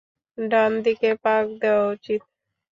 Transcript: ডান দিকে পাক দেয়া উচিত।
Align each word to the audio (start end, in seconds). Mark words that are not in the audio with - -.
ডান 0.37 0.71
দিকে 0.85 1.09
পাক 1.23 1.45
দেয়া 1.61 1.81
উচিত। 1.87 2.21